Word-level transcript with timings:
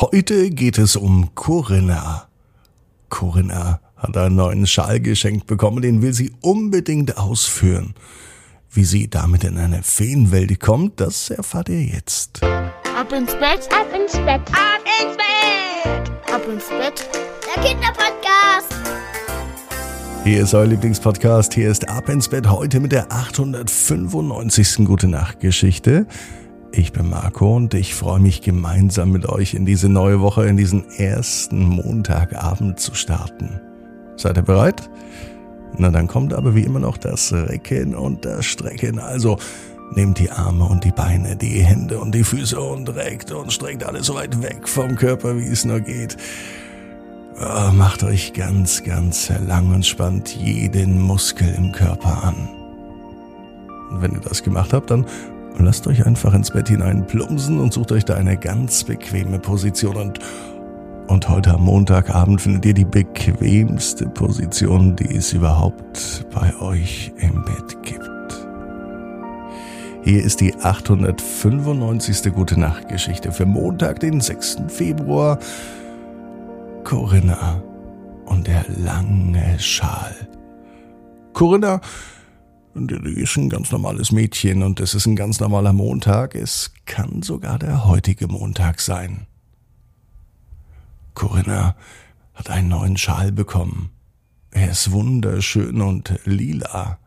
Heute 0.00 0.48
geht 0.48 0.78
es 0.78 0.96
um 0.96 1.34
Corinna. 1.34 2.26
Corinna 3.10 3.80
hat 3.98 4.16
einen 4.16 4.34
neuen 4.34 4.66
Schal 4.66 4.98
geschenkt 4.98 5.46
bekommen, 5.46 5.82
den 5.82 6.00
will 6.00 6.14
sie 6.14 6.32
unbedingt 6.40 7.18
ausführen. 7.18 7.92
Wie 8.70 8.84
sie 8.84 9.10
damit 9.10 9.44
in 9.44 9.58
eine 9.58 9.82
Feenwelt 9.82 10.58
kommt, 10.58 11.00
das 11.00 11.28
erfahrt 11.28 11.68
ihr 11.68 11.82
jetzt. 11.82 12.42
Ab 12.42 13.12
ins 13.12 13.34
Bett, 13.34 13.68
ab 13.70 13.88
ins 13.94 14.12
Bett, 14.12 14.40
ab 14.52 14.80
ins 15.02 15.16
Bett, 15.18 16.32
ab 16.32 16.48
ins 16.50 16.68
Bett. 16.70 17.06
Der 17.54 17.62
Kinderpodcast. 17.62 18.74
Hier 20.24 20.44
ist 20.44 20.54
euer 20.54 20.66
Lieblingspodcast. 20.66 21.52
Hier 21.52 21.70
ist 21.70 21.86
Ab 21.90 22.08
ins 22.08 22.28
Bett 22.28 22.48
heute 22.48 22.80
mit 22.80 22.92
der 22.92 23.12
895. 23.12 24.86
Gute 24.86 25.08
Nacht 25.08 25.40
Geschichte. 25.40 26.06
Ich 26.72 26.92
bin 26.92 27.10
Marco 27.10 27.56
und 27.56 27.74
ich 27.74 27.94
freue 27.94 28.20
mich 28.20 28.42
gemeinsam 28.42 29.10
mit 29.10 29.28
euch 29.28 29.54
in 29.54 29.66
diese 29.66 29.88
neue 29.88 30.20
Woche, 30.20 30.46
in 30.46 30.56
diesen 30.56 30.88
ersten 30.90 31.64
Montagabend 31.64 32.78
zu 32.78 32.94
starten. 32.94 33.60
Seid 34.16 34.36
ihr 34.36 34.42
bereit? 34.42 34.88
Na, 35.78 35.90
dann 35.90 36.06
kommt 36.06 36.32
aber 36.32 36.54
wie 36.54 36.62
immer 36.62 36.78
noch 36.78 36.96
das 36.96 37.32
Recken 37.32 37.94
und 37.96 38.24
das 38.24 38.46
Strecken. 38.46 39.00
Also 39.00 39.38
nehmt 39.96 40.20
die 40.20 40.30
Arme 40.30 40.64
und 40.64 40.84
die 40.84 40.92
Beine, 40.92 41.36
die 41.36 41.62
Hände 41.62 41.98
und 41.98 42.14
die 42.14 42.22
Füße 42.22 42.60
und 42.60 42.88
reckt 42.94 43.32
und 43.32 43.52
streckt 43.52 43.82
alles 43.82 44.06
so 44.06 44.14
weit 44.14 44.40
weg 44.40 44.68
vom 44.68 44.94
Körper, 44.94 45.36
wie 45.36 45.46
es 45.46 45.64
nur 45.64 45.80
geht. 45.80 46.16
Oh, 47.40 47.72
macht 47.72 48.04
euch 48.04 48.32
ganz, 48.32 48.84
ganz 48.84 49.32
lang 49.46 49.74
und 49.74 49.84
spannt 49.84 50.36
jeden 50.36 51.00
Muskel 51.00 51.52
im 51.56 51.72
Körper 51.72 52.22
an. 52.22 52.48
Und 53.90 54.02
wenn 54.02 54.12
ihr 54.12 54.20
das 54.20 54.42
gemacht 54.44 54.72
habt, 54.72 54.90
dann 54.90 55.04
Lasst 55.58 55.86
euch 55.86 56.06
einfach 56.06 56.34
ins 56.34 56.50
Bett 56.50 56.68
hinein 56.68 57.06
plumpsen 57.06 57.60
und 57.60 57.72
sucht 57.72 57.92
euch 57.92 58.04
da 58.04 58.14
eine 58.14 58.36
ganz 58.36 58.84
bequeme 58.84 59.38
Position. 59.38 59.96
Und, 59.96 60.18
und 61.08 61.28
heute 61.28 61.54
am 61.54 61.62
Montagabend 61.62 62.40
findet 62.40 62.66
ihr 62.66 62.74
die 62.74 62.84
bequemste 62.84 64.06
Position, 64.06 64.96
die 64.96 65.16
es 65.16 65.32
überhaupt 65.32 66.26
bei 66.34 66.54
euch 66.60 67.12
im 67.18 67.44
Bett 67.44 67.82
gibt. 67.82 68.10
Hier 70.02 70.24
ist 70.24 70.40
die 70.40 70.54
895. 70.54 72.32
Gute 72.32 72.58
Nacht 72.58 72.88
Geschichte 72.88 73.32
für 73.32 73.44
Montag, 73.44 74.00
den 74.00 74.20
6. 74.20 74.62
Februar. 74.68 75.38
Corinna 76.84 77.62
und 78.24 78.46
der 78.46 78.64
lange 78.68 79.58
Schal. 79.58 80.14
Corinna 81.34 81.80
die 82.74 83.20
ist 83.20 83.36
ein 83.36 83.48
ganz 83.48 83.72
normales 83.72 84.12
Mädchen 84.12 84.62
und 84.62 84.80
es 84.80 84.94
ist 84.94 85.06
ein 85.06 85.16
ganz 85.16 85.40
normaler 85.40 85.72
Montag. 85.72 86.34
Es 86.34 86.72
kann 86.86 87.22
sogar 87.22 87.58
der 87.58 87.84
heutige 87.84 88.28
Montag 88.28 88.80
sein. 88.80 89.26
Corinna 91.14 91.74
hat 92.34 92.50
einen 92.50 92.68
neuen 92.68 92.96
Schal 92.96 93.32
bekommen. 93.32 93.90
Er 94.52 94.70
ist 94.70 94.92
wunderschön 94.92 95.80
und 95.80 96.18
lila. 96.24 96.98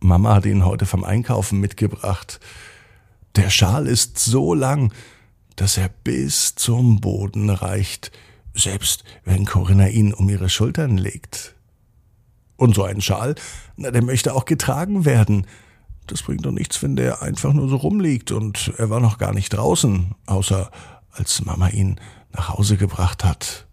Mama 0.00 0.34
hat 0.34 0.46
ihn 0.46 0.64
heute 0.64 0.86
vom 0.86 1.04
Einkaufen 1.04 1.60
mitgebracht. 1.60 2.40
Der 3.36 3.50
Schal 3.50 3.86
ist 3.86 4.18
so 4.18 4.54
lang, 4.54 4.92
dass 5.56 5.76
er 5.76 5.88
bis 5.88 6.54
zum 6.54 7.00
Boden 7.00 7.50
reicht, 7.50 8.10
selbst 8.54 9.04
wenn 9.24 9.44
Corinna 9.44 9.88
ihn 9.88 10.12
um 10.12 10.28
ihre 10.28 10.48
Schultern 10.48 10.98
legt. 10.98 11.53
Und 12.56 12.74
so 12.74 12.84
ein 12.84 13.00
Schal, 13.00 13.34
na, 13.76 13.90
der 13.90 14.02
möchte 14.02 14.34
auch 14.34 14.44
getragen 14.44 15.04
werden. 15.04 15.46
Das 16.06 16.22
bringt 16.22 16.44
doch 16.44 16.52
nichts, 16.52 16.82
wenn 16.82 16.96
der 16.96 17.22
einfach 17.22 17.52
nur 17.52 17.68
so 17.68 17.76
rumliegt 17.76 18.30
und 18.30 18.72
er 18.76 18.90
war 18.90 19.00
noch 19.00 19.18
gar 19.18 19.32
nicht 19.32 19.50
draußen, 19.50 20.14
außer 20.26 20.70
als 21.10 21.44
Mama 21.44 21.68
ihn 21.68 21.98
nach 22.32 22.50
Hause 22.50 22.76
gebracht 22.76 23.24
hat. 23.24 23.66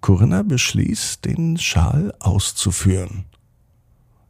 Corinna 0.00 0.42
beschließt, 0.42 1.24
den 1.24 1.58
Schal 1.58 2.14
auszuführen. 2.20 3.24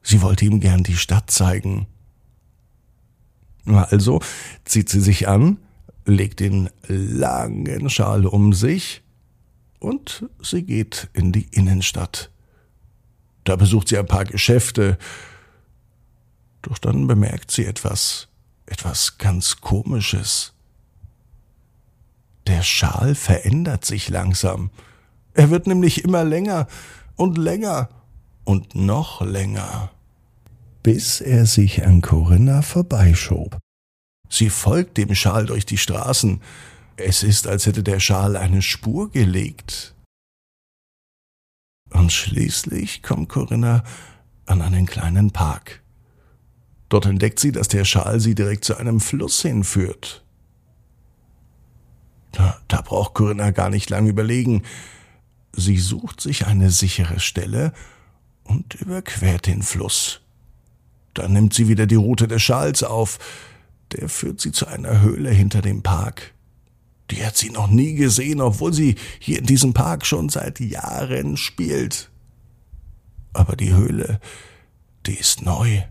Sie 0.02 0.22
wollte 0.22 0.44
ihm 0.44 0.60
gern 0.60 0.82
die 0.82 0.96
Stadt 0.96 1.30
zeigen. 1.30 1.86
Also 3.66 4.20
zieht 4.64 4.88
sie 4.88 5.00
sich 5.00 5.28
an, 5.28 5.58
legt 6.04 6.40
den 6.40 6.70
langen 6.86 7.90
Schal 7.90 8.26
um 8.26 8.52
sich 8.52 9.02
und 9.80 10.24
sie 10.40 10.62
geht 10.62 11.08
in 11.12 11.32
die 11.32 11.48
Innenstadt. 11.50 12.30
Da 13.46 13.54
besucht 13.54 13.88
sie 13.88 13.96
ein 13.96 14.06
paar 14.06 14.24
Geschäfte. 14.24 14.98
Doch 16.62 16.78
dann 16.78 17.06
bemerkt 17.06 17.52
sie 17.52 17.64
etwas, 17.64 18.28
etwas 18.66 19.18
ganz 19.18 19.60
Komisches. 19.60 20.52
Der 22.48 22.62
Schal 22.62 23.14
verändert 23.14 23.84
sich 23.84 24.08
langsam. 24.08 24.70
Er 25.32 25.50
wird 25.50 25.68
nämlich 25.68 26.02
immer 26.04 26.24
länger 26.24 26.66
und 27.14 27.38
länger 27.38 27.88
und 28.44 28.74
noch 28.74 29.20
länger, 29.20 29.90
bis 30.82 31.20
er 31.20 31.46
sich 31.46 31.86
an 31.86 32.00
Corinna 32.00 32.62
vorbeischob. 32.62 33.58
Sie 34.28 34.50
folgt 34.50 34.96
dem 34.96 35.14
Schal 35.14 35.46
durch 35.46 35.66
die 35.66 35.78
Straßen. 35.78 36.40
Es 36.96 37.22
ist, 37.22 37.46
als 37.46 37.66
hätte 37.66 37.84
der 37.84 38.00
Schal 38.00 38.36
eine 38.36 38.62
Spur 38.62 39.10
gelegt. 39.10 39.95
Und 41.96 42.12
schließlich 42.12 43.02
kommt 43.02 43.30
Corinna 43.30 43.82
an 44.44 44.60
einen 44.60 44.84
kleinen 44.84 45.30
Park. 45.30 45.82
Dort 46.90 47.06
entdeckt 47.06 47.40
sie, 47.40 47.52
dass 47.52 47.68
der 47.68 47.86
Schal 47.86 48.20
sie 48.20 48.34
direkt 48.34 48.66
zu 48.66 48.76
einem 48.76 49.00
Fluss 49.00 49.40
hinführt. 49.40 50.22
Da, 52.32 52.58
da 52.68 52.82
braucht 52.82 53.14
Corinna 53.14 53.50
gar 53.50 53.70
nicht 53.70 53.88
lang 53.88 54.06
überlegen. 54.06 54.62
Sie 55.54 55.78
sucht 55.78 56.20
sich 56.20 56.46
eine 56.46 56.70
sichere 56.70 57.18
Stelle 57.18 57.72
und 58.44 58.74
überquert 58.74 59.46
den 59.46 59.62
Fluss. 59.62 60.20
Dann 61.14 61.32
nimmt 61.32 61.54
sie 61.54 61.66
wieder 61.66 61.86
die 61.86 61.94
Route 61.94 62.28
des 62.28 62.42
Schals 62.42 62.82
auf. 62.82 63.18
Der 63.92 64.10
führt 64.10 64.42
sie 64.42 64.52
zu 64.52 64.66
einer 64.66 65.00
Höhle 65.00 65.30
hinter 65.30 65.62
dem 65.62 65.82
Park. 65.82 66.34
Die 67.10 67.24
hat 67.24 67.36
sie 67.36 67.50
noch 67.50 67.68
nie 67.68 67.94
gesehen, 67.94 68.40
obwohl 68.40 68.72
sie 68.72 68.96
hier 69.18 69.38
in 69.38 69.46
diesem 69.46 69.72
Park 69.72 70.04
schon 70.06 70.28
seit 70.28 70.58
Jahren 70.60 71.36
spielt. 71.36 72.10
Aber 73.32 73.54
die 73.54 73.72
Höhle, 73.72 74.20
die 75.06 75.14
ist 75.14 75.42
neu. 75.42 75.82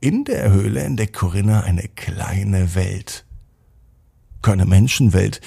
In 0.00 0.24
der 0.24 0.52
Höhle 0.52 0.82
entdeckt 0.82 1.16
Corinna 1.16 1.62
eine 1.62 1.88
kleine 1.88 2.76
Welt. 2.76 3.24
Keine 4.42 4.64
Menschenwelt, 4.64 5.40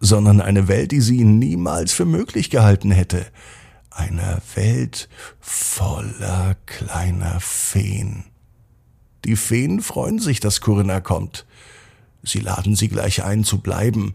sondern 0.00 0.42
eine 0.42 0.68
Welt, 0.68 0.92
die 0.92 1.00
sie 1.00 1.24
niemals 1.24 1.92
für 1.92 2.04
möglich 2.04 2.50
gehalten 2.50 2.90
hätte. 2.90 3.26
Eine 3.90 4.42
Welt 4.54 5.08
voller 5.40 6.56
kleiner 6.66 7.40
Feen. 7.40 8.24
Die 9.24 9.36
Feen 9.36 9.80
freuen 9.80 10.18
sich, 10.18 10.40
dass 10.40 10.60
Corinna 10.60 11.00
kommt. 11.00 11.46
Sie 12.22 12.40
laden 12.40 12.76
sie 12.76 12.88
gleich 12.88 13.24
ein 13.24 13.44
zu 13.44 13.58
bleiben 13.58 14.14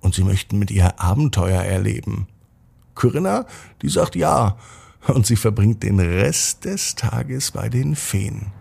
und 0.00 0.14
sie 0.14 0.24
möchten 0.24 0.58
mit 0.58 0.70
ihr 0.70 1.00
Abenteuer 1.00 1.62
erleben. 1.62 2.26
Corinna, 2.94 3.46
die 3.82 3.88
sagt 3.88 4.16
ja 4.16 4.56
und 5.06 5.26
sie 5.26 5.36
verbringt 5.36 5.82
den 5.82 6.00
Rest 6.00 6.64
des 6.64 6.94
Tages 6.94 7.50
bei 7.50 7.68
den 7.68 7.94
Feen. 7.94 8.52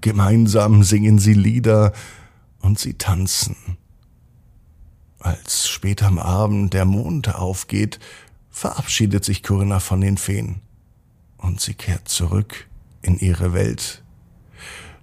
Gemeinsam 0.00 0.82
singen 0.82 1.18
sie 1.18 1.34
Lieder 1.34 1.92
und 2.60 2.78
sie 2.78 2.94
tanzen. 2.94 3.56
Als 5.18 5.68
spät 5.68 6.02
am 6.02 6.18
Abend 6.18 6.72
der 6.72 6.86
Mond 6.86 7.34
aufgeht, 7.34 8.00
verabschiedet 8.48 9.24
sich 9.24 9.42
Corinna 9.42 9.78
von 9.78 10.00
den 10.00 10.16
Feen 10.16 10.62
und 11.36 11.60
sie 11.60 11.74
kehrt 11.74 12.08
zurück 12.08 12.68
in 13.02 13.18
ihre 13.18 13.52
Welt 13.52 13.99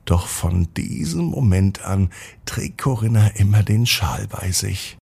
doch 0.07 0.27
von 0.27 0.73
diesem 0.75 1.25
Moment 1.25 1.85
an 1.85 2.09
trägt 2.45 2.79
Corinna 2.79 3.27
immer 3.35 3.61
den 3.61 3.85
Schal 3.85 4.27
bei 4.27 4.51
sich. 4.51 4.97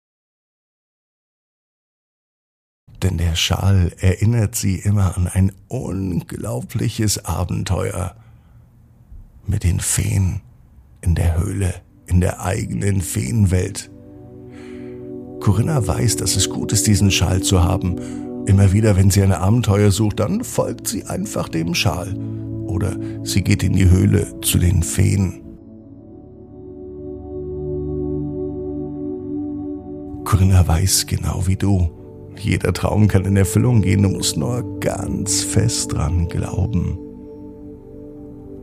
Denn 3.02 3.18
der 3.18 3.36
Schal 3.36 3.92
erinnert 3.98 4.56
sie 4.56 4.76
immer 4.76 5.16
an 5.16 5.28
ein 5.28 5.52
unglaubliches 5.68 7.24
Abenteuer 7.26 8.16
mit 9.46 9.62
den 9.62 9.78
Feen 9.78 10.40
in 11.02 11.14
der 11.14 11.38
Höhle, 11.38 11.74
in 12.06 12.22
der 12.22 12.40
eigenen 12.40 13.02
Feenwelt. 13.02 13.90
Corinna 15.40 15.86
weiß, 15.86 16.16
dass 16.16 16.34
es 16.34 16.48
gut 16.48 16.72
ist, 16.72 16.86
diesen 16.86 17.10
Schal 17.10 17.42
zu 17.42 17.62
haben. 17.62 18.46
Immer 18.46 18.72
wieder, 18.72 18.96
wenn 18.96 19.10
sie 19.10 19.22
ein 19.22 19.32
Abenteuer 19.32 19.90
sucht, 19.90 20.20
dann 20.20 20.42
folgt 20.42 20.88
sie 20.88 21.04
einfach 21.04 21.50
dem 21.50 21.74
Schal 21.74 22.16
oder 22.74 22.96
sie 23.22 23.42
geht 23.42 23.62
in 23.62 23.72
die 23.72 23.88
Höhle 23.88 24.40
zu 24.40 24.58
den 24.58 24.82
Feen. 24.82 25.40
Corinna 30.24 30.66
weiß 30.66 31.06
genau 31.06 31.46
wie 31.46 31.56
du. 31.56 31.88
Jeder 32.36 32.72
Traum 32.72 33.06
kann 33.06 33.24
in 33.24 33.36
Erfüllung 33.36 33.82
gehen, 33.82 34.02
du 34.02 34.08
musst 34.08 34.36
nur 34.36 34.80
ganz 34.80 35.42
fest 35.42 35.92
dran 35.92 36.26
glauben. 36.28 36.98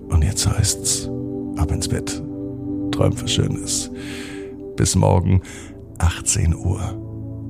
Und 0.09 0.23
jetzt 0.23 0.45
heißt's, 0.45 1.09
ab 1.55 1.71
ins 1.71 1.87
Bett. 1.87 2.21
träum 2.91 3.13
was 3.21 3.31
Schönes. 3.31 3.89
Bis 4.75 4.95
morgen, 4.95 5.41
18 5.99 6.53
Uhr. 6.53 6.81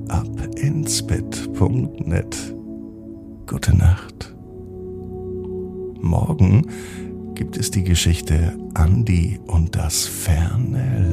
Ab 0.08 0.28
ins 0.56 1.04
Bett.net. 1.04 2.54
Gute 3.46 3.76
Nacht. 3.76 4.36
Morgen 6.02 6.66
gibt 7.34 7.56
es 7.56 7.70
die 7.70 7.84
Geschichte 7.84 8.58
Andi 8.74 9.38
und 9.46 9.76
das 9.76 10.06
ferne 10.06 11.08